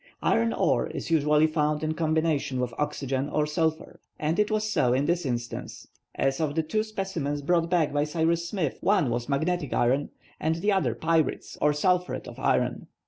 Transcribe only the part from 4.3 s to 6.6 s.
it was so in this instance, as of